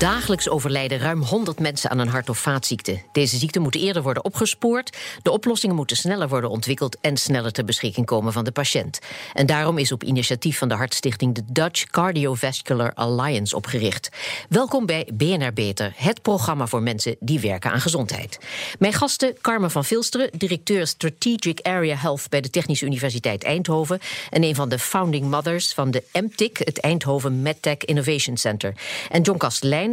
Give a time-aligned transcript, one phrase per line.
[0.00, 3.02] Dagelijks overlijden ruim 100 mensen aan een hart- of vaatziekte.
[3.12, 7.64] Deze ziekten moeten eerder worden opgespoord, de oplossingen moeten sneller worden ontwikkeld en sneller ter
[7.64, 8.98] beschikking komen van de patiënt.
[9.34, 14.08] En daarom is op initiatief van de Hartstichting de Dutch Cardiovascular Alliance opgericht.
[14.48, 18.38] Welkom bij BNR Beter, het programma voor mensen die werken aan gezondheid.
[18.78, 24.44] Mijn gasten Carmen van Vilsteren, directeur Strategic Area Health bij de Technische Universiteit Eindhoven en
[24.44, 28.74] een van de founding mothers van de MTIC, het Eindhoven MedTech Innovation Center.
[29.10, 29.38] En John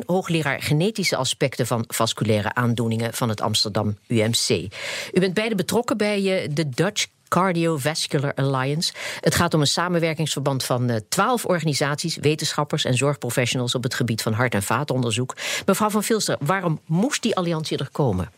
[0.05, 4.49] Hoogleraar genetische aspecten van vasculaire aandoeningen van het Amsterdam UMC.
[5.11, 8.93] U bent beide betrokken bij eh, de Dutch Cardiovascular Alliance.
[9.21, 14.33] Het gaat om een samenwerkingsverband van twaalf organisaties, wetenschappers en zorgprofessionals op het gebied van
[14.33, 15.35] hart- en vaatonderzoek.
[15.65, 18.31] Mevrouw van Vilster, waarom moest die alliantie er komen?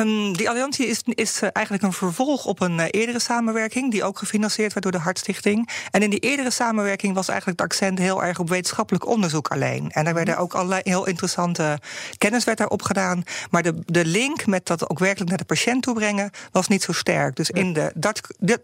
[0.00, 4.04] Um, die alliantie is, is uh, eigenlijk een vervolg op een uh, eerdere samenwerking, die
[4.04, 5.68] ook gefinancierd werd door de Hartstichting.
[5.90, 9.90] En in die eerdere samenwerking was eigenlijk het accent heel erg op wetenschappelijk onderzoek alleen.
[9.90, 11.78] En daar werden ook allerlei heel interessante
[12.18, 13.22] kennis werd daarop gedaan.
[13.50, 16.82] Maar de, de link met dat ook werkelijk naar de patiënt toe brengen was niet
[16.82, 17.36] zo sterk.
[17.36, 18.20] Dus in de Dutch,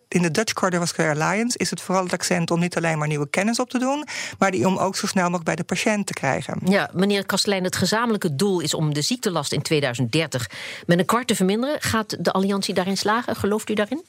[0.09, 3.31] in de Dutch Cardiovascular Alliance is het vooral het accent om niet alleen maar nieuwe
[3.31, 4.07] kennis op te doen,
[4.39, 6.59] maar die om ook zo snel mogelijk bij de patiënt te krijgen.
[6.65, 10.51] Ja, meneer Kastelein, het gezamenlijke doel is om de ziektelast in 2030
[10.87, 11.81] met een kwart te verminderen.
[11.81, 13.37] Gaat de alliantie daarin slagen?
[13.37, 14.05] Gelooft u daarin?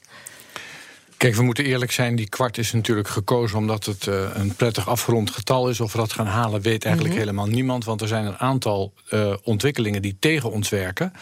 [1.22, 4.88] Kijk, we moeten eerlijk zijn, die kwart is natuurlijk gekozen omdat het uh, een prettig
[4.88, 5.80] afgerond getal is.
[5.80, 7.28] Of we dat gaan halen, weet eigenlijk mm -hmm.
[7.28, 7.84] helemaal niemand.
[7.84, 11.12] Want er zijn een aantal uh, ontwikkelingen die tegen ons werken.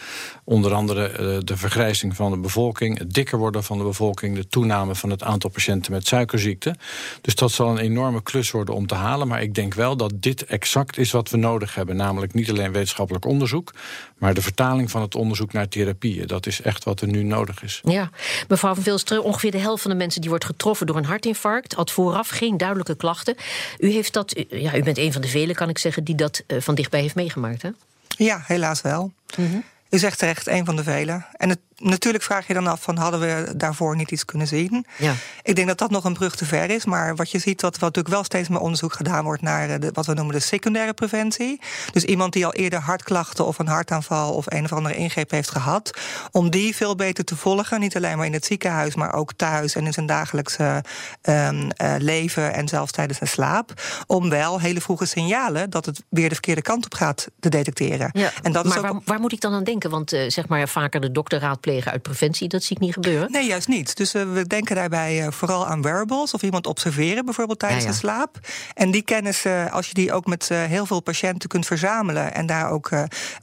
[0.43, 4.47] Onder andere uh, de vergrijzing van de bevolking, het dikker worden van de bevolking, de
[4.47, 6.75] toename van het aantal patiënten met suikerziekte.
[7.21, 9.27] Dus dat zal een enorme klus worden om te halen.
[9.27, 11.95] Maar ik denk wel dat dit exact is wat we nodig hebben.
[11.95, 13.73] Namelijk niet alleen wetenschappelijk onderzoek,
[14.21, 16.27] maar de vertaling van het onderzoek naar therapieën.
[16.27, 17.81] Dat is echt wat er nu nodig is.
[17.83, 18.09] Ja,
[18.47, 21.73] mevrouw van Vilsteren, ongeveer de helft van de mensen die wordt getroffen door een hartinfarct
[21.73, 23.35] had vooraf geen duidelijke klachten.
[23.77, 26.43] U heeft dat, ja, u bent een van de velen, kan ik zeggen, die dat
[26.47, 27.69] uh, van dichtbij heeft meegemaakt, hè?
[28.07, 29.11] Ja, helaas wel.
[29.37, 29.63] Mm -hmm.
[29.89, 31.25] U zegt terecht, een van de velen.
[31.31, 34.85] En het, natuurlijk vraag je dan af van hadden we daarvoor niet iets kunnen zien?
[34.97, 35.13] Ja.
[35.43, 36.85] Ik denk dat dat nog een brug te ver is.
[36.85, 39.89] Maar wat je ziet, wat, wat natuurlijk wel steeds meer onderzoek gedaan wordt naar de,
[39.93, 41.61] wat we noemen de secundaire preventie.
[41.91, 45.49] Dus iemand die al eerder hartklachten of een hartaanval of een of andere ingreep heeft
[45.49, 45.99] gehad.
[46.31, 47.79] Om die veel beter te volgen.
[47.79, 50.83] Niet alleen maar in het ziekenhuis, maar ook thuis en in zijn dagelijkse
[51.21, 53.73] um, uh, leven en zelfs tijdens zijn slaap.
[54.07, 58.09] Om wel hele vroege signalen dat het weer de verkeerde kant op gaat te detecteren.
[58.13, 58.91] Ja, en dat maar is ook...
[58.91, 59.89] waar, waar moet ik dan aan denken?
[59.89, 61.39] Want uh, zeg maar vaker de dokter
[61.79, 63.31] uit preventie, dat zie ik niet gebeuren.
[63.31, 63.97] Nee, juist niet.
[63.97, 67.89] Dus uh, we denken daarbij uh, vooral aan wearables of iemand observeren, bijvoorbeeld tijdens Ja,
[67.89, 67.95] ja.
[67.95, 68.39] de slaap.
[68.73, 72.69] En die kennis, als je die ook met heel veel patiënten kunt verzamelen en daar
[72.69, 72.89] ook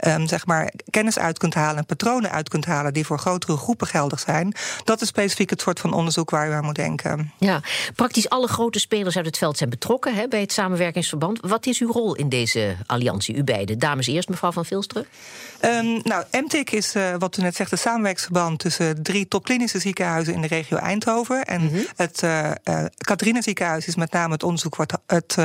[0.06, 3.56] um, zeg maar kennis uit kunt halen en patronen uit kunt halen die voor grotere
[3.56, 7.32] groepen geldig zijn, dat is specifiek het soort van onderzoek waar je aan moet denken.
[7.38, 7.60] Ja,
[7.94, 11.38] praktisch alle grote spelers uit het veld zijn betrokken hè, bij het samenwerkingsverband.
[11.40, 13.78] Wat is uw rol in deze alliantie, u beiden?
[13.78, 15.06] Dames eerst, mevrouw van Vilsteren.
[15.64, 17.78] Um, nou, MTIC is, wat u net zegt, een
[18.18, 21.44] samenwerksverband tussen drie topklinische ziekenhuizen in de regio Eindhoven.
[21.44, 21.78] En Mhm.
[21.96, 22.50] het uh,
[23.42, 25.36] ziekenhuis is met name het onderzoek wat het.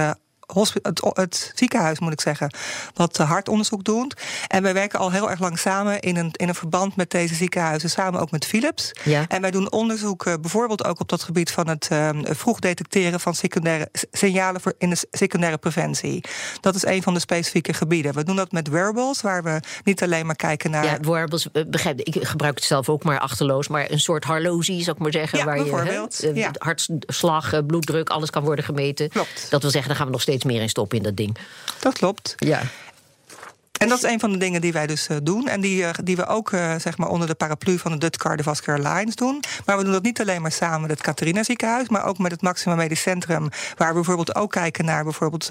[0.53, 2.53] Het, het, ziekenhuis, moet ik zeggen,
[2.93, 4.21] wat hartonderzoek doet.
[4.47, 7.35] En wij werken al heel erg lang samen in een, in een verband met deze
[7.35, 8.91] ziekenhuizen, samen ook met Philips.
[9.03, 9.25] Ja.
[9.27, 13.19] En wij doen onderzoek uh, bijvoorbeeld ook op dat gebied van het uh, vroeg detecteren
[13.19, 16.23] van secundaire signalen voor in de secundaire preventie.
[16.59, 18.13] Dat is een van de specifieke gebieden.
[18.13, 20.85] We doen dat met wearables, waar we niet alleen maar kijken naar.
[20.85, 24.81] Ja, wearables, uh, begrijp ik, gebruik het zelf ook maar achterloos, maar een soort horloge,
[24.81, 26.51] zou ik maar zeggen, ja, waar je ja.
[26.57, 29.09] hartslag, bloeddruk, alles kan worden gemeten.
[29.09, 29.47] Klopt.
[29.49, 31.37] Dat wil zeggen, dan gaan we nog steeds meer in stoppen in dat ding.
[31.79, 32.35] Dat klopt.
[32.37, 32.61] Ja.
[33.83, 35.47] En dat is een van de dingen die wij dus uh, doen.
[35.47, 38.17] En die, uh, die we ook uh, zeg maar onder de paraplu van de Dutch
[38.17, 39.43] Cardiovascular Alliance doen.
[39.65, 42.31] Maar we doen dat niet alleen maar samen met het Catharina ziekenhuis, maar ook met
[42.31, 43.49] het Maxima Medisch Centrum.
[43.77, 45.47] Waar we bijvoorbeeld ook kijken naar bijvoorbeeld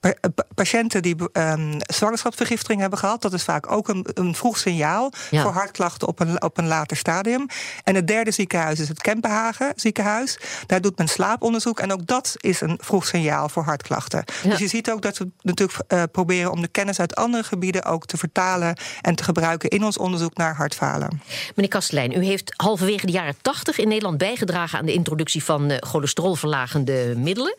[0.00, 0.14] pa
[0.54, 3.22] patiënten die um, zwangerschapsvergiftiging hebben gehad.
[3.22, 5.42] Dat is vaak ook een, een vroeg signaal Ja.
[5.42, 7.46] voor hartklachten op een, op een later stadium.
[7.84, 10.38] En het derde ziekenhuis is het Kempenhagen ziekenhuis.
[10.66, 11.80] Daar doet men slaaponderzoek.
[11.80, 14.24] En ook dat is een vroeg signaal voor hartklachten.
[14.42, 14.50] Ja.
[14.50, 17.84] Dus je ziet ook dat we natuurlijk uh, proberen om de kennis uit andere gebieden
[17.84, 21.20] ook te vertalen en te gebruiken in ons onderzoek naar hartfalen.
[21.54, 25.70] Meneer Kastelein, u heeft halverwege de jaren 80 in Nederland bijgedragen aan de introductie van
[25.70, 27.56] uh, cholesterolverlagende middelen.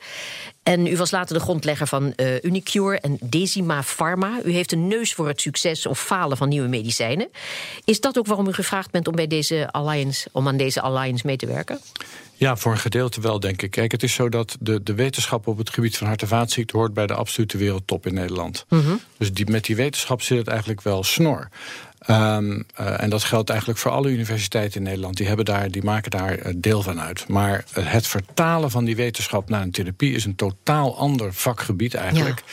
[0.68, 4.40] En u was later de grondlegger van uh, Unicure en Decima Pharma.
[4.46, 7.28] U heeft een neus voor het succes of falen van nieuwe medicijnen.
[7.86, 11.25] Is dat ook waarom u gevraagd bent om, bij deze alliance, om aan deze alliance
[11.25, 11.80] mee te werken?
[12.34, 13.72] Ja, voor een gedeelte wel, denk ik.
[13.72, 16.78] Kijk, het is zo dat de, de wetenschap op het gebied van hart- en vaatziekten
[16.78, 18.66] hoort bij de absolute wereldtop in Nederland.
[18.69, 18.96] Mhm.
[19.18, 21.50] Dus die, met die wetenschap zit het eigenlijk wel snor.
[22.09, 25.18] Um, uh, en dat geldt eigenlijk voor alle universiteiten in Nederland.
[25.18, 27.27] Die, hebben daar, die maken daar uh, deel van uit.
[27.27, 31.94] Maar uh, het vertalen van die wetenschap naar een therapie is een totaal ander vakgebied
[31.94, 32.44] eigenlijk.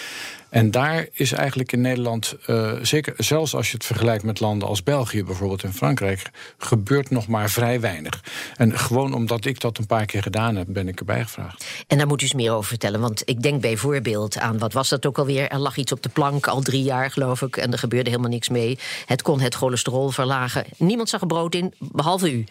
[0.55, 4.69] En daar is eigenlijk in Nederland, uh, zeker zelfs als je het vergelijkt met landen
[4.69, 8.25] als België bijvoorbeeld en Frankrijk, gebeurt nog maar vrij weinig.
[8.57, 11.67] En gewoon omdat ik dat een paar keer gedaan heb, ben ik erbij gevraagd.
[11.87, 13.01] En daar moet u eens meer over vertellen.
[13.01, 15.49] Want ik denk bijvoorbeeld aan, wat was dat ook alweer?
[15.49, 18.31] Er lag iets op de plank al drie jaar, geloof ik, en er gebeurde helemaal
[18.31, 18.79] niks mee.
[19.07, 20.65] Het kon het cholesterol verlagen.
[20.77, 22.45] Niemand zag er brood in, behalve u.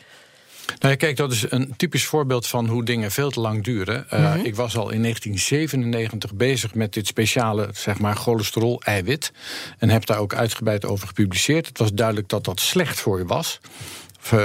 [0.65, 4.05] Nou ja, kijk, dat is een typisch voorbeeld van hoe dingen veel te lang duren.
[4.13, 4.45] Uh, mm -hmm.
[4.45, 9.31] Ik was al in 1997 bezig met dit speciale, zeg maar, cholesterol-eiwit.
[9.77, 11.67] En heb daar ook uitgebreid over gepubliceerd.
[11.67, 13.59] Het was duidelijk dat dat slecht voor je was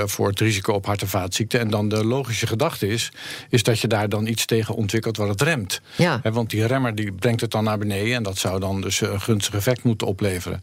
[0.05, 1.61] voor het risico op hart- en vaatziekten.
[1.61, 3.13] En dan de logische gedachte is,
[3.49, 5.81] is dat je daar dan iets tegen ontwikkelt wat het remt.
[5.97, 6.21] Ja.
[6.33, 9.21] want die remmer die brengt het dan naar beneden en dat zou dan dus een
[9.21, 10.63] gunstig effect moeten opleveren.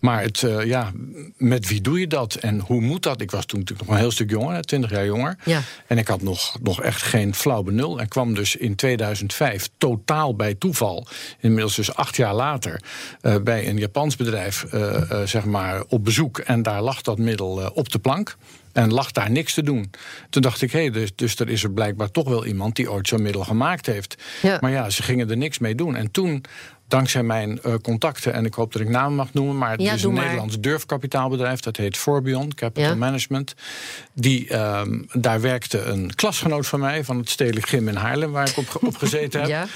[0.00, 0.92] Maar het, uh, ja,
[1.36, 3.20] met wie doe je dat en hoe moet dat?
[3.20, 5.36] Ik was toen natuurlijk nog een heel stuk jonger, 20 jaar jonger.
[5.44, 5.60] Ja.
[5.86, 8.00] En ik had nog, nog echt geen flauw benul.
[8.00, 11.06] En kwam dus in 2005 totaal bij toeval,
[11.40, 12.82] inmiddels dus acht jaar later,
[13.22, 16.38] uh, bij een Japans bedrijf uh, zeg maar op bezoek.
[16.38, 18.36] En daar lag dat middel op de plank.
[18.72, 19.90] En lag daar niks te doen.
[20.30, 22.90] Toen dacht ik, hé, hey, dus, dus er is er blijkbaar toch wel iemand die
[22.90, 24.22] ooit zo'n middel gemaakt heeft.
[24.42, 24.58] Ja.
[24.60, 25.96] Maar ja, ze gingen er niks mee doen.
[25.96, 26.44] En toen
[26.90, 29.92] dankzij mijn uh, contacten, en ik hoop dat ik namen mag noemen, maar het ja,
[29.92, 30.22] is een maar.
[30.22, 32.94] Nederlands durfkapitaalbedrijf, dat heet Forbion Capital Ja.
[32.94, 33.54] Management.
[34.12, 38.48] Die, um, daar werkte een klasgenoot van mij van het Stedelijk Gym in Haarlem, waar
[38.48, 39.48] ik op, op gezeten heb.
[39.48, 39.66] Ja.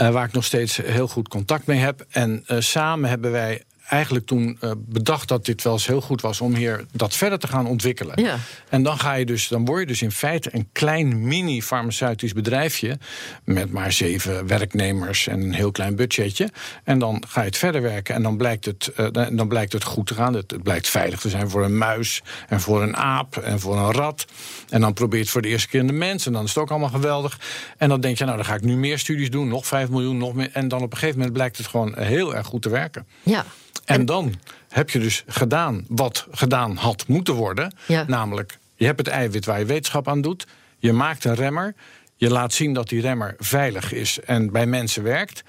[0.00, 2.06] Uh, waar ik nog steeds heel goed contact mee heb.
[2.10, 3.62] En uh, samen hebben wij
[3.94, 7.38] eigenlijk toen uh, bedacht dat dit wel eens heel goed was om hier dat verder
[7.38, 8.22] te gaan ontwikkelen.
[8.22, 8.36] Ja.
[8.68, 12.98] En dan ga je dus, dan word je dus in feite een klein mini-farmaceutisch bedrijfje
[13.44, 16.50] met maar zeven werknemers en een heel klein budgetje.
[16.84, 19.84] En dan ga je het verder werken en dan blijkt het, uh, dan blijkt het
[19.84, 20.34] goed te gaan.
[20.34, 23.76] Het, het, blijkt veilig te zijn voor een muis en voor een aap en voor
[23.76, 24.24] een rat.
[24.68, 26.48] En dan probeer je het voor de eerste keer in de mens en dan is
[26.48, 27.40] het ook allemaal geweldig.
[27.78, 30.16] En dan denk je, nou dan ga ik nu meer studies doen, nog 5 miljoen,
[30.16, 30.50] nog meer.
[30.52, 33.06] En dan op een gegeven moment blijkt het gewoon heel erg goed te werken.
[33.22, 33.44] Ja.
[33.84, 34.34] En, en dan
[34.68, 37.74] heb je dus gedaan wat gedaan had moeten worden.
[37.86, 38.04] Ja.
[38.06, 40.46] Namelijk, je hebt het eiwit waar je wetenschap aan doet.
[40.78, 41.74] Je maakt een remmer.
[42.16, 45.42] Je laat zien dat die remmer veilig is en bij mensen werkt.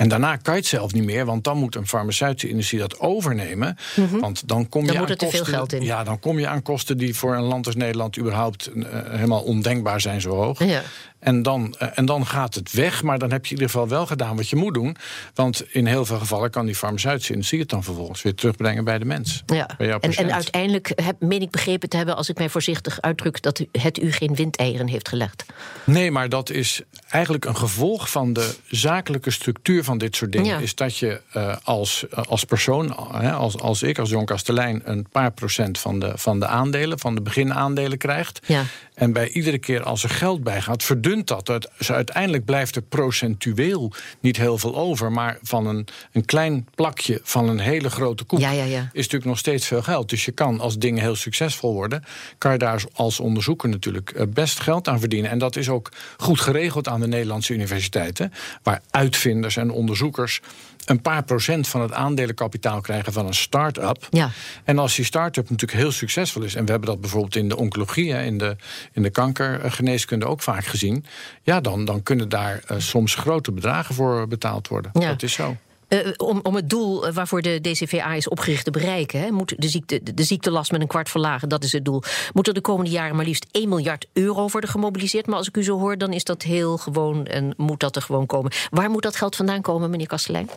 [0.00, 3.00] En daarna kan je het zelf niet meer, want dan moet een farmaceutische industrie dat
[3.00, 3.76] overnemen.
[3.96, 4.20] Mm -hmm.
[4.20, 5.82] Want dan kom je dan aan moet er kosten, te veel geld in.
[5.82, 9.42] Ja, dan kom je aan kosten die voor een land als Nederland überhaupt uh, helemaal
[9.42, 10.64] ondenkbaar zijn zo hoog.
[10.64, 10.82] Ja.
[11.18, 13.88] En dan, uh, en dan gaat het weg, maar dan heb je in ieder geval
[13.88, 14.96] wel gedaan wat je moet doen.
[15.34, 18.98] Want in heel veel gevallen kan die farmaceutische industrie het dan vervolgens weer terugbrengen bij
[18.98, 19.42] de mens.
[19.46, 19.70] Ja.
[19.78, 23.42] Bij en, en uiteindelijk heb, meen ik begrepen te hebben, als ik mij voorzichtig uitdruk,
[23.42, 25.44] dat het u geen windeieren heeft gelegd.
[25.84, 30.46] Nee, maar dat is eigenlijk een gevolg van de zakelijke structuur van dit soort dingen.
[30.46, 30.58] Ja.
[30.58, 35.06] Is dat je uh, als, uh, als persoon, uh, als, als ik, als Kastelein, een
[35.12, 38.40] paar procent van de, van de aandelen, van de beginaandelen krijgt.
[38.46, 38.64] Ja.
[39.00, 41.46] En bij iedere keer als er geld bij gaat, verdunt dat.
[41.78, 45.12] Dus uiteindelijk blijft er procentueel niet heel veel over.
[45.12, 48.80] Maar van een, een klein plakje van een hele grote koek ja, ja, ja.
[48.80, 50.10] is natuurlijk nog steeds veel geld.
[50.10, 52.04] Dus je kan, als dingen heel succesvol worden,
[52.38, 55.30] kan je daar als onderzoeker natuurlijk eh, best geld aan verdienen.
[55.30, 58.32] En dat is ook goed geregeld aan de Nederlandse universiteiten.
[58.62, 60.40] Waar uitvinders en onderzoekers
[60.84, 64.06] een paar procent van het aandelenkapitaal krijgen van een start-up.
[64.10, 64.30] Ja.
[64.64, 67.56] En als die start-up natuurlijk heel succesvol is, en we hebben dat bijvoorbeeld in de
[67.56, 68.56] oncologie, in de,
[68.92, 71.04] in de kankergeneeskunde ook vaak gezien,
[71.42, 74.90] ja, dan, dan kunnen daar uh, soms grote bedragen voor betaald worden.
[74.94, 75.08] Ja.
[75.08, 75.56] Dat is zo.
[75.92, 79.68] Uh, om, om, het doel waarvoor de DCVA is opgericht te bereiken, hè, moet de,
[79.68, 82.02] ziekte, de ziektelast met een kwart verlagen, dat is het doel.
[82.32, 85.26] Moet er de komende jaren maar liefst 1 miljard euro worden gemobiliseerd.
[85.26, 88.02] Maar als ik u zo hoor, dan is dat heel gewoon en moet dat er
[88.02, 88.52] gewoon komen.
[88.70, 90.48] Waar moet dat geld vandaan komen, meneer Kastelein?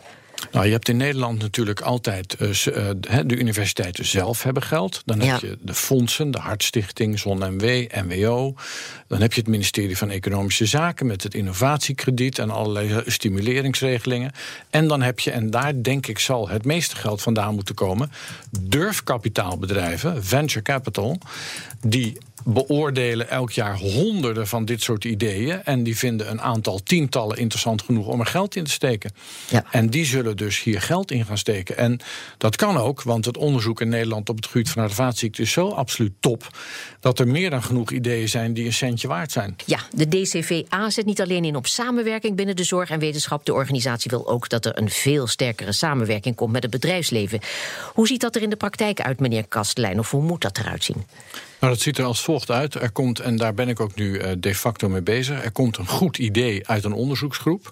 [0.52, 2.50] Nou, je hebt in Nederland natuurlijk altijd uh,
[3.26, 5.02] de universiteiten zelf hebben geld.
[5.04, 5.48] Dan heb ja.
[5.48, 8.54] je de fondsen, de Hartstichting, ZonMW, NWO.
[9.08, 14.32] Dan heb je het ministerie van Economische Zaken met het innovatiekrediet en allerlei stimuleringsregelingen.
[14.70, 18.12] En dan heb je, en daar denk ik zal het meeste geld vandaan moeten komen,
[18.60, 21.18] durfkapitaalbedrijven, venture capital,
[21.80, 25.62] die beoordelen elk jaar honderden van dit soort ideeën.
[25.64, 29.12] En die vinden een aantal tientallen interessant genoeg om er geld in te steken.
[29.48, 29.64] Ja.
[29.70, 31.76] En die zullen dus hier geld in gaan steken.
[31.76, 32.00] En
[32.38, 35.68] dat kan ook, want het onderzoek in Nederland op het gebied van vaatziekte is zo
[35.68, 36.48] absoluut top.
[37.00, 39.56] dat er meer dan genoeg ideeën zijn die een centje waard zijn.
[39.66, 43.46] Ja, de DCVA zet niet alleen in op samenwerking binnen de zorg en wetenschap.
[43.46, 47.40] De organisatie wil ook dat er een veel sterkere samenwerking komt met het bedrijfsleven.
[47.92, 49.98] Hoe ziet dat er in de praktijk uit, meneer Kastelein?
[49.98, 51.04] Of hoe moet dat eruit zien?
[51.64, 52.74] Nou, dat ziet er als volgt uit.
[52.74, 55.44] Er komt, en daar ben ik ook nu eh, de facto mee bezig.
[55.44, 57.70] Er komt een goed idee uit een onderzoeksgroep.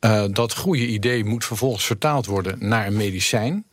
[0.00, 3.66] Uh, dat goede idee moet vervolgens vertaald worden naar een medicijn.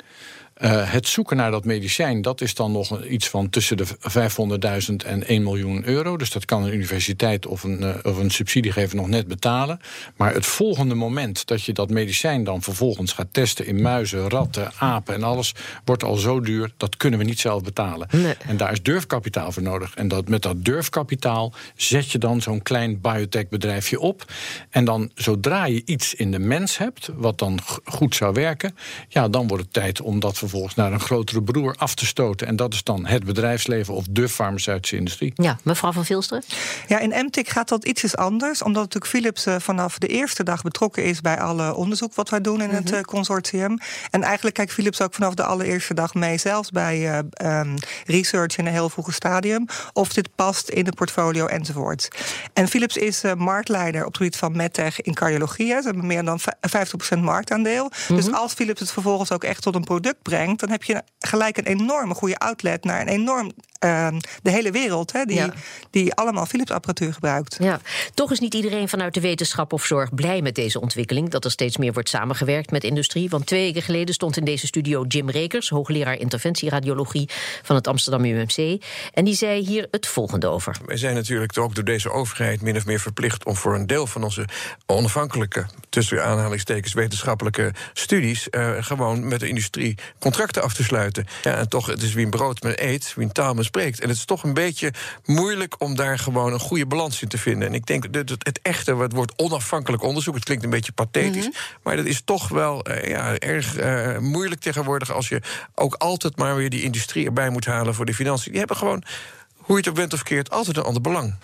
[0.62, 4.96] Uh, het zoeken naar dat medicijn, dat is dan nog iets van tussen de 500.000
[5.06, 6.18] en 1 miljoen euro.
[6.18, 9.80] Dus dat kan een universiteit of een, uh, of een subsidiegever nog net betalen.
[10.16, 14.72] Maar het volgende moment dat je dat medicijn dan vervolgens gaat testen in muizen, ratten,
[14.78, 15.54] apen en alles,
[15.86, 18.08] wordt al zo duur, dat kunnen we niet zelf betalen.
[18.12, 18.36] Nee.
[18.48, 19.96] En daar is durfkapitaal voor nodig.
[19.96, 24.32] En dat, met dat durfkapitaal zet je dan zo'n klein biotechbedrijfje op.
[24.70, 28.76] En dan zodra je iets in de mens hebt, wat dan goed zou werken,
[29.08, 32.48] ja, dan wordt het tijd om dat vervolgens naar een grotere broer af te stoten.
[32.48, 35.32] En dat is dan het bedrijfsleven of de farmaceutische industrie.
[35.36, 36.44] Ja, mevrouw van Vilsteren?
[36.88, 38.62] Ja, in MTIC gaat dat ietsjes anders.
[38.62, 42.42] Omdat natuurlijk Philips uh, vanaf de eerste dag betrokken is bij alle onderzoek wat wij
[42.42, 42.84] doen in mm -hmm.
[42.84, 43.78] het uh, consortium.
[44.12, 48.58] En eigenlijk kijkt Philips ook vanaf de allereerste dag mee, zelfs bij uh, um, research
[48.58, 52.08] in een heel vroege stadium, of dit past in het portfolio enzovoort.
[52.54, 55.68] En Philips is uh, marktleider op het gebied van medtech in cardiologie.
[55.68, 56.40] Ze hebben meer dan
[57.16, 57.84] 50% marktaandeel.
[57.84, 58.16] Mm -hmm.
[58.16, 61.58] Dus als Philips het vervolgens ook echt tot een product brengt, dan heb je gelijk
[61.58, 63.52] een enorme goede outlet naar een enorm
[63.84, 64.08] uh,
[64.42, 65.54] de hele wereld, hè, die, ja.
[65.90, 67.58] die allemaal Philips-apparatuur gebruikt.
[67.60, 67.80] Ja,
[68.14, 71.30] toch is niet iedereen vanuit de wetenschap of zorg blij met deze ontwikkeling.
[71.30, 73.30] Dat er steeds meer wordt samengewerkt met industrie.
[73.30, 77.30] Want twee weken geleden stond in deze studio Jim Rekers, hoogleraar interventieradiologie
[77.62, 78.84] van het Amsterdam UMC.
[79.14, 80.78] En die zei hier het volgende over.
[80.86, 84.08] Wij zijn natuurlijk ook door deze overheid min of meer verplicht om voor een deel
[84.08, 84.46] van onze
[84.86, 91.26] onafhankelijke, tussen aanhalingstekens, wetenschappelijke studies, uh, gewoon met de industrie contracten af te sluiten.
[91.44, 94.00] Ja, en toch, het is wie een brood met eet, wie een taal met spreekt.
[94.00, 94.94] En het is toch een beetje
[95.26, 97.68] moeilijk om daar gewoon een goede balans in te vinden.
[97.68, 100.92] En ik denk dat het, het echte, het wordt onafhankelijk onderzoek, het klinkt een beetje
[100.92, 101.80] pathetisch, mm -hmm.
[101.84, 105.42] maar dat is toch wel uh, ja, erg uh, moeilijk tegenwoordig als je
[105.76, 108.52] ook altijd maar weer die industrie erbij moet halen voor de financiën.
[108.52, 109.04] Die hebben gewoon
[109.64, 111.36] hoe je het ook bent of verkeerd, altijd een ander belang.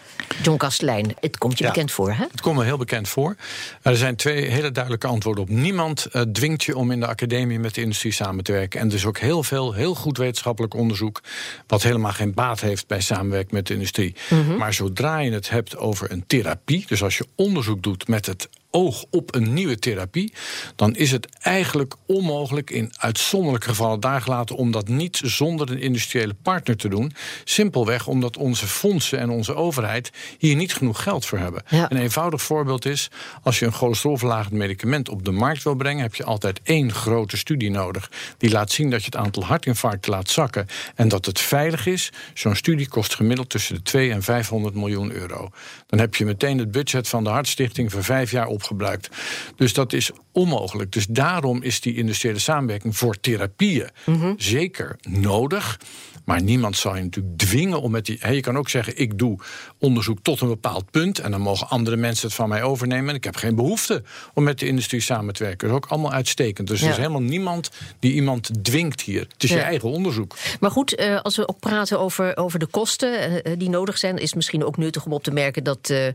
[0.42, 2.26] John Kastelein, het komt je ja, bekend voor, hè?
[2.32, 3.36] Het komt me heel bekend voor.
[3.82, 5.50] Er zijn twee hele duidelijke antwoorden op.
[5.50, 8.80] Niemand uh, dwingt je om in de academie met de industrie samen te werken.
[8.80, 11.22] En er is ook heel veel, heel goed wetenschappelijk onderzoek...
[11.68, 14.16] wat helemaal geen baat heeft bij samenwerking met de industrie.
[14.30, 14.58] Mm -hmm.
[14.58, 16.86] Maar zodra je het hebt over een therapie...
[16.88, 20.34] dus als je onderzoek doet met het oog op een nieuwe therapie,
[20.76, 26.34] dan is het eigenlijk onmogelijk in uitzonderlijke gevallen daargelaten om dat niet zonder een industriële
[26.34, 27.14] partner te doen.
[27.44, 31.64] Simpelweg omdat onze fondsen en onze overheid hier niet genoeg geld voor hebben.
[31.70, 31.92] Ja.
[31.92, 33.10] Een eenvoudig voorbeeld is:
[33.44, 37.38] als je een cholesterolverlagend medicament op de markt wil brengen, heb je altijd één grote
[37.38, 38.12] studie nodig.
[38.38, 42.12] Die laat zien dat je het aantal hartinfarcten laat zakken en dat het veilig is.
[42.34, 45.50] Zo'n studie kost gemiddeld tussen de 2 en 500 miljoen euro.
[45.88, 49.10] Dan heb je meteen het budget van de Hartstichting voor vijf jaar op opgebruikt.
[49.56, 50.92] Dus dat is onmogelijk.
[50.92, 54.34] Dus daarom is die industriële samenwerking voor therapieën mm -hmm.
[54.38, 55.80] zeker nodig.
[56.30, 58.18] Maar niemand zal je natuurlijk dwingen om met die.
[58.20, 59.40] Hey, je kan ook zeggen: ik doe
[59.78, 61.20] onderzoek tot een bepaald punt.
[61.20, 63.10] En dan mogen andere mensen het van mij overnemen.
[63.10, 65.68] En ik heb geen behoefte om met de industrie samen te werken.
[65.68, 66.68] Dat is ook allemaal uitstekend.
[66.68, 66.86] Dus ja.
[66.86, 67.70] er is helemaal niemand
[68.00, 69.20] die iemand dwingt hier.
[69.20, 69.56] Het is ja.
[69.56, 70.36] je eigen onderzoek.
[70.60, 74.18] Maar goed, uh, als we ook praten over, over de kosten uh, die nodig zijn,
[74.18, 76.08] is het misschien ook nuttig om op te merken dat uh,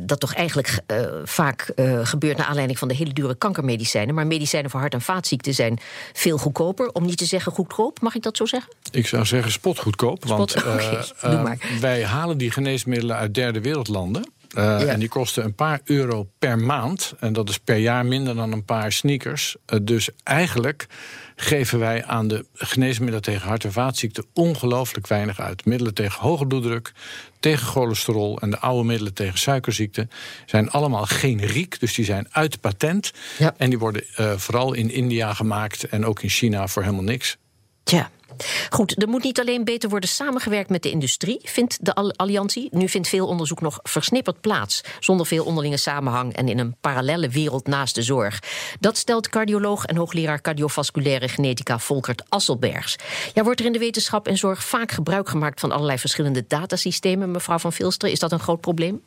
[0.00, 0.80] dat toch eigenlijk
[1.24, 1.72] vaak
[2.02, 4.14] gebeurt naar aanleiding van de hele dure kankermedicijnen.
[4.14, 5.78] Maar medicijnen voor hart- en vaatziekten zijn
[6.12, 6.92] veel goedkoper.
[6.92, 8.72] Om niet te zeggen goedkoop, mag ik dat zo zeggen?
[8.90, 10.22] Ik zou zeggen spotgoedkoop.
[10.24, 14.32] Spot, want okay, uh, wij halen die geneesmiddelen uit derde wereldlanden.
[14.58, 14.86] Uh, ja.
[14.86, 17.14] En die kosten een paar euro per maand.
[17.20, 19.56] En dat is per jaar minder dan een paar sneakers.
[19.66, 20.86] Uh, dus eigenlijk
[21.36, 25.64] geven wij aan de geneesmiddelen tegen hart- en vaatziekten ongelooflijk weinig uit.
[25.64, 26.92] Middelen tegen hoge bloeddruk,
[27.40, 30.08] tegen cholesterol en de oude middelen tegen suikerziekte
[30.46, 33.12] zijn allemaal generiek, dus die zijn uit patent.
[33.38, 33.54] Ja.
[33.56, 37.36] En die worden uh, vooral in India gemaakt en ook in China voor helemaal niks.
[37.82, 38.10] Tja.
[38.70, 42.68] Goed, er moet niet alleen beter worden samengewerkt met de industrie, vindt de Alliantie.
[42.70, 47.28] Nu vindt veel onderzoek nog versnipperd plaats, zonder veel onderlinge samenhang en in een parallelle
[47.28, 48.42] wereld naast de zorg.
[48.80, 52.96] Dat stelt cardioloog en hoogleraar cardiovasculaire genetica Volkert Asselbergs.
[53.34, 57.30] Ja, wordt er in de wetenschap en zorg vaak gebruik gemaakt van allerlei verschillende datasystemen,
[57.30, 58.08] mevrouw Van Vilster?
[58.08, 59.02] Is dat een groot probleem?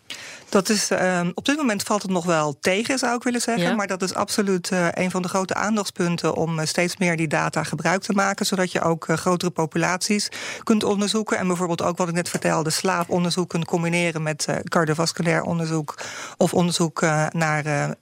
[0.49, 3.63] Dat is, uh, op dit moment valt het nog wel tegen, zou ik willen zeggen.
[3.63, 3.75] Ja.
[3.75, 7.27] Maar dat is absoluut uh, een van de grote aandachtspunten om uh, steeds meer die
[7.27, 10.29] data gebruik te maken, zodat je ook grotere populaties
[10.63, 11.37] kunt onderzoeken.
[11.37, 15.95] En bijvoorbeeld ook wat ik net vertelde, slaaponderzoek kunt combineren met cardiovasculair onderzoek
[16.37, 17.95] of onderzoek naar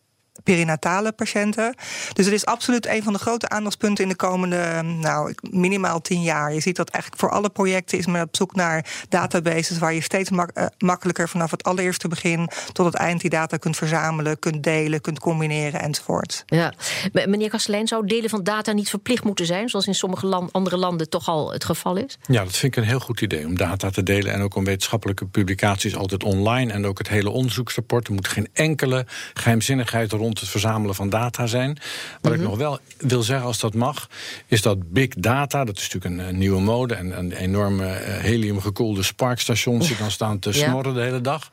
[0.43, 1.75] perinatale patiënten.
[2.13, 6.21] Dus het is absoluut een van de grote aandachtspunten in de komende nou, minimaal tien
[6.21, 6.53] jaar.
[6.53, 10.01] Je ziet dat eigenlijk voor alle projecten is men op zoek naar databases waar je
[10.01, 14.63] steeds eh, makkelijker vanaf het allereerste begin tot het eind die data kunt verzamelen, kunt
[14.63, 16.43] delen, kunt combineren enzovoort.
[16.45, 16.73] Ja,
[17.11, 21.09] meneer Kastelein, zou delen van data niet verplicht moeten zijn, zoals in sommige andere landen
[21.09, 22.17] toch al het geval is?
[22.27, 24.63] Ja, dat vind ik een heel goed idee om data te delen en ook om
[24.63, 28.07] wetenschappelijke publicaties altijd online en ook het hele onderzoeksrapport.
[28.07, 31.77] Er moet geen enkele geheimzinnigheid rond het verzamelen van data zijn.
[32.21, 32.47] Wat ik mhm.
[32.47, 34.09] nog wel wil zeggen, als dat mag,
[34.47, 39.03] is dat big data, dat is natuurlijk een, nieuwe mode en een enorme uh, heliumgekoelde
[39.03, 41.49] sparkstations die dan staan te snorren de hele dag.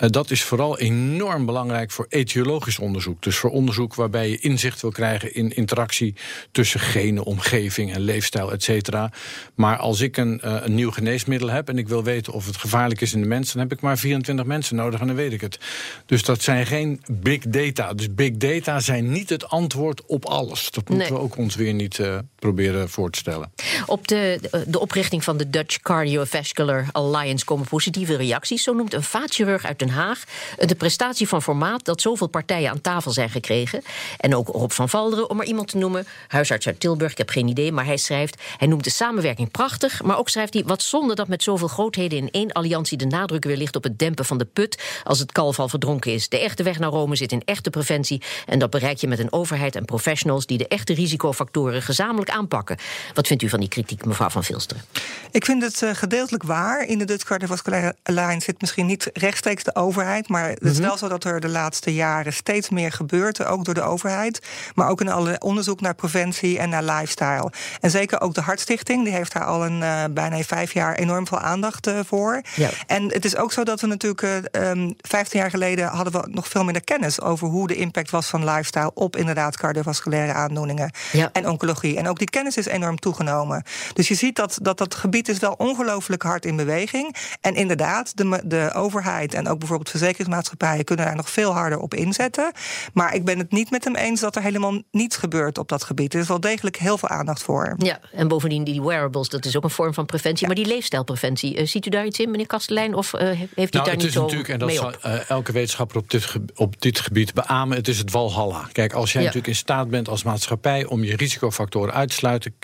[0.00, 3.22] Uh, dat is vooral enorm belangrijk voor etiologisch onderzoek.
[3.22, 6.14] Dus voor onderzoek waarbij je inzicht wil krijgen in interactie
[6.52, 9.10] tussen genen, omgeving en leefstijl, et cetera.
[9.54, 12.56] Maar als ik een, uh, een nieuw geneesmiddel heb en ik wil weten of het
[12.56, 15.32] gevaarlijk is in de mens, dan heb ik maar 24 mensen nodig en dan weet
[15.32, 15.58] ik het.
[16.06, 17.94] Dus dat zijn geen big data.
[17.94, 20.70] Dus big data zijn niet het antwoord op alles.
[20.70, 23.52] Dat moeten we ook ons weer niet uh, proberen voor te stellen.
[23.86, 28.62] Op de, de oprichting van de Dutch Cardiovascular Alliance komen positieve reacties.
[28.62, 30.24] Zo noemt een vaatchirurg uit Den Haag
[30.58, 33.82] de prestatie van formaat dat zoveel partijen aan tafel zijn gekregen.
[34.18, 36.06] En ook Rob van Valderen, om maar iemand te noemen.
[36.28, 38.42] Huisarts uit Tilburg, ik heb geen idee, maar hij schrijft.
[38.56, 42.18] Hij noemt de samenwerking prachtig, maar ook schrijft hij wat zonde dat met zoveel grootheden
[42.18, 45.32] in één alliantie de nadruk weer ligt op het dempen van de put als het
[45.32, 46.28] kalf al verdronken is.
[46.28, 49.32] De echte weg naar Rome zit in echte preventie en dat bereik je met een
[49.32, 52.76] overheid en professionals die de echte risicofactoren gezamenlijk aanpakken.
[53.14, 54.82] Wat vindt u van die kritiek, mevrouw Van Vilsteren?
[55.30, 56.86] Ik vind het uh, gedeeltelijk waar.
[56.86, 60.86] In de Dutch Cardiovascular Alliance zit misschien niet rechtstreeks de overheid, maar het is mhm.
[60.86, 64.40] wel zo dat er de laatste jaren steeds meer gebeurt, ook door de overheid.
[64.74, 67.52] Maar ook in alle onderzoek naar preventie en naar lifestyle.
[67.80, 71.26] En zeker ook de Hartstichting, die heeft daar al een uh, bijna vijf jaar enorm
[71.26, 72.40] veel aandacht uh, voor.
[72.54, 72.68] Ja.
[72.86, 76.28] En het is ook zo dat we natuurlijk uh, um, 15 jaar geleden hadden we
[76.30, 80.92] nog veel minder kennis over hoe de impact was van lifestyle op inderdaad cardiovasculaire aandoeningen
[81.32, 81.96] en oncologie.
[81.96, 83.62] En ook die kennis is enorm toegenomen.
[83.94, 87.16] Dus je ziet dat dat, dat gebied is wel ongelooflijk hard in beweging.
[87.40, 91.94] En inderdaad, de, de overheid en ook bijvoorbeeld verzekeringsmaatschappijen kunnen daar nog veel harder op
[91.94, 92.52] inzetten.
[92.92, 95.84] Maar ik ben het niet met hem eens dat er helemaal niets gebeurt op dat
[95.84, 96.14] gebied.
[96.14, 97.74] Er is wel degelijk heel veel aandacht voor.
[97.78, 100.46] Ja, en bovendien die wearables, dat is ook een vorm van preventie.
[100.46, 102.94] Maar die leefstijlpreventie, uh, ziet u daar iets in, meneer Kastelein?
[102.94, 105.96] Of uh, heeft u nou, daar niet zo natuurlijk, en dat zal uh, elke wetenschapper
[105.96, 108.68] op dit, op dit gebied beamen, het is het walhalla.
[108.72, 112.54] Kijk, als jij natuurlijk in staat bent als maatschappij om je risicofactoren uit te sluiten,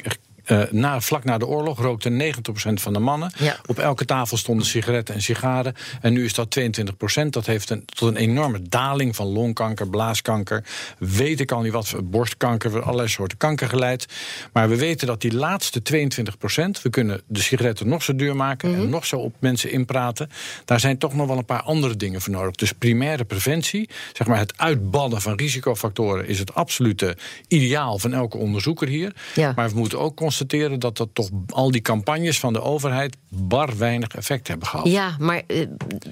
[0.47, 2.33] uh, na, vlak na de oorlog rookte
[2.71, 3.33] 90% van de mannen.
[3.67, 5.75] Op elke tafel stonden sigaretten en sigaren.
[6.01, 7.27] En nu is dat 22%.
[7.31, 10.65] Dat heeft een, tot een enorme daling van longkanker, blaaskanker.
[10.99, 14.07] Weet ik al niet wat, borstkanker, allerlei soorten kanker geleid.
[14.53, 18.75] Maar we weten dat die laatste 22%, we kunnen de sigaretten nog zo duur maken
[18.75, 18.91] en mhm.
[18.91, 20.31] nog zo op mensen inpraten.
[20.65, 22.55] Daar zijn toch nog wel een paar andere dingen voor nodig.
[22.55, 27.17] Dus primaire preventie, zeg maar het uitbannen van risicofactoren, is het absolute
[27.49, 29.15] ideaal van elke onderzoeker hier.
[29.55, 33.17] Maar we moeten ook constateren constateren dat dat toch al die campagnes van de overheid
[33.29, 34.87] bar weinig effect hebben gehad.
[34.87, 35.67] Ja, maar uh,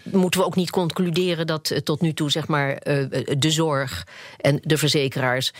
[0.04, 3.06] moeten we ook niet concluderen dat uh, tot nu toe zeg maar, uh,
[3.38, 4.06] de zorg
[4.40, 5.52] en de verzekeraars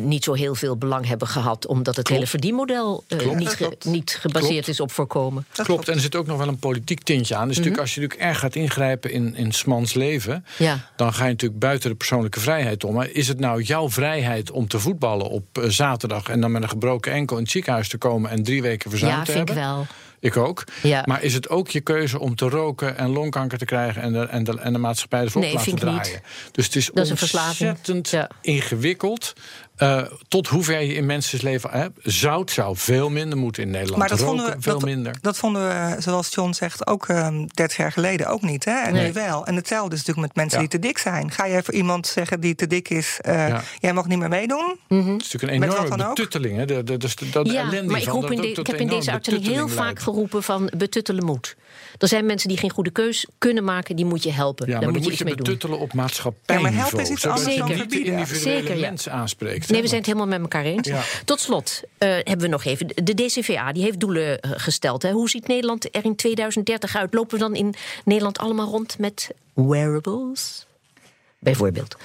[0.00, 4.52] niet zo heel veel belang hebben gehad, omdat het hele verdienmodel niet, ge niet, gebaseerd
[4.52, 4.68] Klopt.
[4.68, 5.46] is op voorkomen.
[5.52, 7.48] Dat klopt, en er zit ook nog wel een politiek tintje aan.
[7.48, 7.72] Dus mm -hmm.
[7.72, 10.90] natuurlijk, als je natuurlijk erg gaat ingrijpen in, in Smans leven, ja.
[10.96, 12.94] dan ga je natuurlijk buiten de persoonlijke vrijheid om.
[12.94, 16.68] Maar is het nou jouw vrijheid om te voetballen op zaterdag en dan met een
[16.68, 17.73] gebroken enkel in het ziekenhuis?
[17.82, 19.54] Te komen en drie weken verzuimd ja, te hebben.
[19.54, 19.96] Ja, vind ik wel.
[20.24, 20.64] Ik ook.
[20.82, 21.02] Ja.
[21.06, 24.26] Maar is het ook je keuze om te roken en longkanker te krijgen en de,
[24.26, 26.12] en de, en de maatschappij ervoor nee, laten draaien?
[26.12, 26.20] Niet.
[26.52, 28.30] Dus het is, dat is ontzettend ja.
[28.40, 29.32] ingewikkeld.
[29.78, 31.98] Uh, tot hoever je in mensen's leven hebt.
[32.02, 33.98] Zout zou veel minder moeten in Nederland.
[33.98, 35.16] Maar dat Roken, vonden we, veel dat, minder.
[35.20, 38.64] Dat vonden we, zoals John zegt, ook um, ehm, 30 jaar geleden ook niet.
[38.64, 38.82] Hè?
[38.82, 39.06] En nee.
[39.06, 39.46] nu wel.
[39.46, 40.68] En hetzelfde is natuurlijk met mensen ja.
[40.68, 41.30] die te dik zijn.
[41.30, 43.62] Ga jij voor iemand zeggen die te dik is, uh, ja.
[43.78, 44.78] jij mag niet meer meedoen?
[44.88, 45.12] Mm -hmm.
[45.12, 46.56] Het is natuurlijk een enorme betutteling.
[46.56, 46.64] Hè?
[46.64, 49.46] De, de, de, de, ja, maar ik, roep in de, ik heb in deze uitzending
[49.46, 51.56] heel vaak geroepen van betuttelen moet.
[51.98, 54.68] Er zijn mensen die geen goede keus kunnen maken, die moet je helpen.
[54.68, 56.56] Ja, Daar moet je, iets mee betuttelen op maatschappij.
[56.56, 57.76] Ja, maar helpen is iets anders Zeker.
[57.76, 58.80] niet de individuele Zeker, ja.
[58.80, 59.70] mensen aanspreekt.
[59.70, 60.88] Nee, we zijn het helemaal met elkaar eens.
[60.88, 61.02] Ja.
[61.24, 62.86] Tot slot uh, hebben we nog even.
[62.94, 65.02] De DCVA die heeft doelen uh, gesteld.
[65.02, 65.10] Hè.
[65.10, 67.14] Hoe ziet Nederland er in 2030 uit?
[67.14, 67.74] Lopen we dan in
[68.04, 70.66] Nederland allemaal rond met wearables?
[71.38, 71.96] Bijvoorbeeld.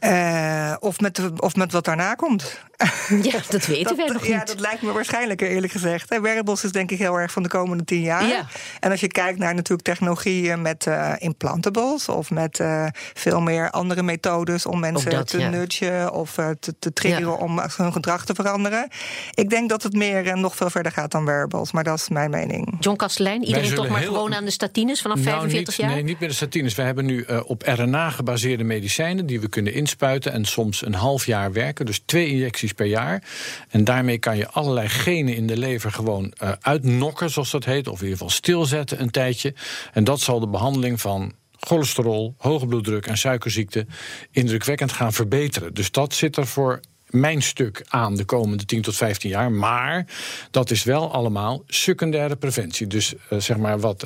[0.00, 2.60] Uh, of, met, of met wat daarna komt.
[3.22, 4.30] Ja, dat weten wij nog niet.
[4.30, 6.18] Ja, dat lijkt me waarschijnlijker, eerlijk gezegd.
[6.20, 8.26] Wearables is denk ik heel erg van de komende tien jaar.
[8.26, 8.46] Ja.
[8.80, 12.08] En als je kijkt naar natuurlijk technologieën met uh, implantables...
[12.08, 15.48] of met uh, veel meer andere methodes om mensen dat, te ja.
[15.48, 16.12] nudgen...
[16.12, 17.34] of uh, te, te triggeren Ja.
[17.36, 18.88] om hun gedrag te veranderen.
[19.34, 21.72] Ik denk dat het meer en nog veel verder gaat dan wearables.
[21.72, 22.76] Maar dat is mijn mening.
[22.80, 25.94] John Kastelein, iedereen toch maar heel- gewoon aan de statines vanaf Nou, 45 niet, jaar?
[25.94, 26.74] Nee, niet met de statines.
[26.74, 30.94] We hebben nu eh, op RNA gebaseerde medicijnen die we kunnen inspuiten en soms een
[30.94, 31.86] half jaar werken.
[31.86, 33.22] Dus twee injecties per jaar.
[33.68, 37.86] En daarmee kan je allerlei genen in de lever gewoon eh, uitnokken, zoals dat heet.
[37.88, 39.54] Of in ieder geval stilzetten een tijdje.
[39.92, 43.86] En dat zal de behandeling van cholesterol, hoge bloeddruk en suikerziekte
[44.30, 45.74] indrukwekkend gaan verbeteren.
[45.74, 49.52] Dus dat zit er voor mijn stuk aan de komende 10 tot 15 jaar.
[49.52, 50.06] Maar
[50.50, 52.86] dat is wel allemaal secundaire preventie.
[52.86, 54.00] Dus eh, zeg maar wat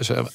[0.00, 0.30] ze-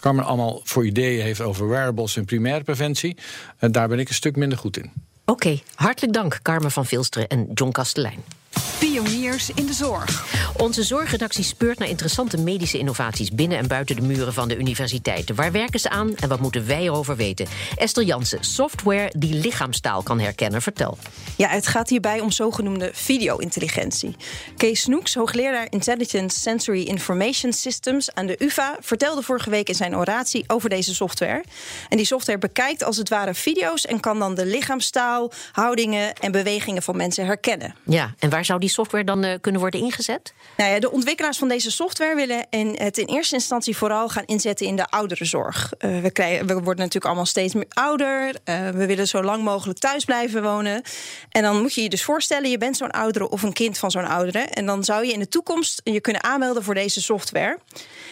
[0.00, 3.16] Carmen allemaal voor ideeën heeft over wearables en primaire preventie.
[3.58, 4.92] eh, daar ben ik een stuk minder goed in.
[5.30, 8.39] Oké, hartelijk dank Carmen van Vilsteren en John Kastelein.
[8.78, 10.38] Pioniers in de zorg.
[10.56, 15.34] Onze zorgredactie speurt naar interessante medische innovaties binnen en buiten de muren van de universiteiten.
[15.34, 17.46] Waar werken ze aan en wat moeten wij erover weten?
[17.76, 20.62] Esther Jansen, software die lichaamstaal kan herkennen.
[20.62, 20.98] Vertel.
[21.36, 24.16] Ja, het gaat hierbij om zogenoemde video-intelligentie.
[24.56, 29.96] Kees Snoeks, hoogleraar Intelligent Sensory Information Systems aan de UvA, vertelde vorige week in zijn
[29.96, 31.44] oratie over deze software.
[31.88, 36.32] En die software bekijkt als het ware video's en kan dan de lichaamstaal, houdingen en
[36.32, 37.74] bewegingen van mensen herkennen.
[37.84, 40.34] Ja, en waar zou die software dan eh, kunnen worden ingezet?
[40.56, 44.24] Nou ja, de ontwikkelaars van deze software willen in het in eerste instantie vooral gaan
[44.24, 45.72] inzetten in de ouderenzorg.
[45.78, 48.34] Eh, we, krijgen, we worden natuurlijk allemaal steeds meer ouder.
[48.44, 50.82] Eh, we willen zo lang mogelijk thuis blijven wonen.
[51.30, 53.90] En dan moet je je dus voorstellen, je bent zo'n oudere of een kind van
[53.90, 54.38] zo'n oudere.
[54.38, 57.58] En dan zou je in de toekomst je kunnen aanmelden voor deze software.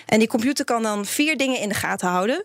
[0.07, 2.45] En die computer kan dan vier dingen in de gaten houden.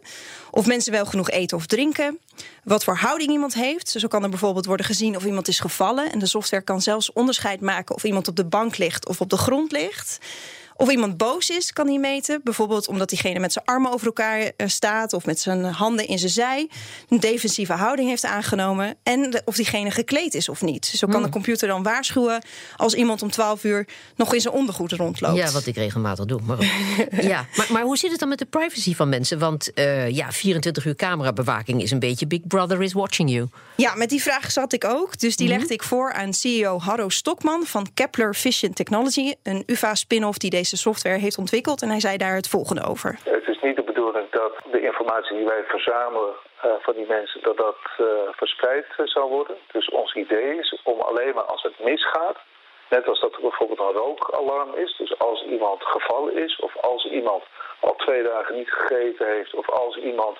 [0.55, 2.19] Of mensen wel genoeg eten of drinken.
[2.63, 3.89] Wat voor houding iemand heeft.
[3.89, 6.11] Zo kan er bijvoorbeeld worden gezien of iemand is gevallen.
[6.11, 9.29] En de software kan zelfs onderscheid maken of iemand op de bank ligt of op
[9.29, 10.17] de grond ligt.
[10.75, 12.41] Of iemand boos is, kan hij meten.
[12.43, 15.13] Bijvoorbeeld omdat diegene met zijn armen over elkaar eh, staat...
[15.13, 16.69] of met zijn handen in zijn zij.
[17.09, 18.95] Een defensieve houding heeft aangenomen.
[19.03, 20.85] En of diegene gekleed is of niet.
[20.85, 22.43] Zo kan de computer dan waarschuwen...
[22.75, 25.37] als iemand om 12 uur nog in zijn ondergoed rondloopt.
[25.37, 26.39] Ja, wat ik regelmatig doe.
[26.43, 26.57] Maar,
[27.33, 27.45] ja.
[27.55, 29.39] maar, maar hoe zit het dan met de privacy van mensen?
[29.39, 33.47] Want eh, ja, 24 uur camerabewaking is een beetje Big Brother is watching you.
[33.75, 35.19] Ja, met die vraag zat ik ook.
[35.19, 40.37] Dus die legde ik voor aan CEO Harro Stokman van Kepler Vision Technology, een UVA-spin-off
[40.37, 41.81] die deze software heeft ontwikkeld.
[41.81, 43.19] En hij zei daar het volgende over.
[43.23, 47.41] Het is niet de bedoeling dat de informatie die wij verzamelen eh, van die mensen,
[47.41, 49.57] dat dat eh, verspreid eh, zou worden.
[49.71, 52.37] Dus ons idee is om alleen maar als het misgaat,
[52.89, 57.05] net als dat er bijvoorbeeld een rookalarm is, dus als iemand gevallen is of als
[57.05, 57.43] iemand
[57.79, 60.37] al twee dagen niet gegeten heeft of als iemand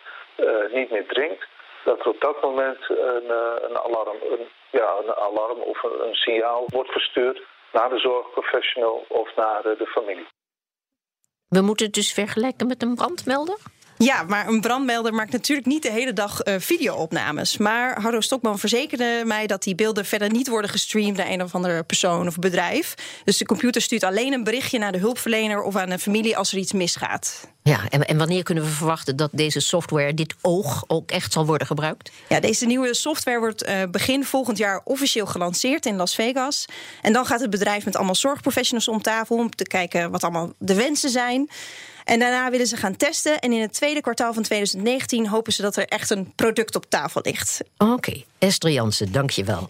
[0.71, 1.47] niet meer drinkt,
[1.83, 3.29] dat er op dat moment een,
[3.67, 7.41] een alarm, een, ja, een alarm of een, een signaal wordt verstuurd
[7.73, 10.27] naar de zorgprofessional of naar eh, de familie.
[11.47, 13.57] We moeten het dus vergelijken met een brandmelder?
[14.03, 17.57] Ja, maar een brandmelder maakt natuurlijk niet de hele dag eh, video-opnames.
[17.57, 21.55] Maar Harro Stokman verzekerde mij dat die beelden verder niet worden gestreamd naar een of
[21.55, 22.93] andere persoon of bedrijf.
[23.23, 26.51] Dus de computer stuurt alleen een berichtje naar de hulpverlener of aan de familie als
[26.51, 27.47] er iets misgaat.
[27.63, 31.45] Ja, en, en wanneer kunnen we verwachten dat deze software, dit oog, ook echt zal
[31.45, 32.11] worden gebruikt?
[32.29, 36.65] Ja, deze nieuwe software wordt eh, begin volgend jaar officieel gelanceerd in Las Vegas.
[37.01, 40.53] En dan gaat het bedrijf met allemaal zorgprofessionals om tafel om te kijken wat allemaal
[40.57, 41.49] de wensen zijn.
[42.03, 43.39] En daarna willen ze gaan testen.
[43.39, 46.85] En in het tweede kwartaal van 2019 hopen ze dat er echt een product op
[46.89, 47.61] tafel ligt.
[47.77, 49.69] Oké, Esther Jansen, dank je wel.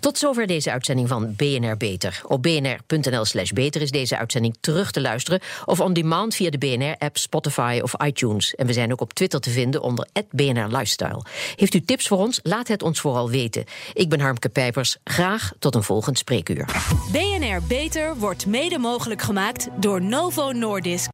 [0.00, 2.20] Tot zover deze uitzending van BNR Beter.
[2.26, 5.40] Op bnr.nl slash beter is deze uitzending terug te luisteren...
[5.64, 8.54] of on demand via de BNR-app, Spotify of iTunes.
[8.54, 11.24] En we zijn ook op Twitter te vinden onder BNR Lifestyle.
[11.56, 12.40] Heeft u tips voor ons?
[12.42, 13.64] Laat het ons vooral weten.
[13.92, 14.96] Ik ben Harmke Pijpers.
[15.04, 16.64] Graag tot een volgend spreekuur.
[17.12, 21.06] BNR Beter wordt mede mogelijk gemaakt door Novo Nordisk.